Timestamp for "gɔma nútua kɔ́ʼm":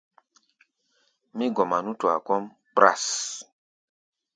1.55-2.43